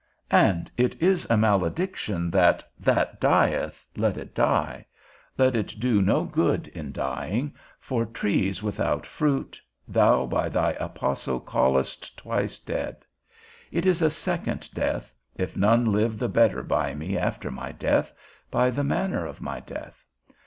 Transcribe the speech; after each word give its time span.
And 0.33 0.71
it 0.77 0.99
is 0.99 1.27
a 1.29 1.37
malediction, 1.37 2.31
That 2.31 2.63
that 2.79 3.19
dieth, 3.21 3.85
let 3.95 4.17
it 4.17 4.33
die, 4.33 4.87
let 5.37 5.55
it 5.55 5.75
do 5.79 6.01
no 6.01 6.23
good 6.23 6.67
in 6.69 6.91
dying; 6.91 7.53
for 7.79 8.03
trees 8.07 8.63
without 8.63 9.05
fruit, 9.05 9.61
thou, 9.87 10.25
by 10.25 10.49
thy 10.49 10.71
apostle, 10.79 11.39
callest 11.39 12.17
twice 12.17 12.57
dead. 12.57 13.05
It 13.71 13.85
is 13.85 14.01
a 14.01 14.09
second 14.09 14.71
death, 14.73 15.13
if 15.35 15.55
none 15.55 15.85
live 15.85 16.17
the 16.17 16.29
better 16.29 16.63
by 16.63 16.95
me 16.95 17.15
after 17.15 17.51
my 17.51 17.71
death, 17.71 18.11
by 18.49 18.71
the 18.71 18.83
manner 18.83 19.27
of 19.27 19.39
my 19.39 19.59
death. 19.59 20.03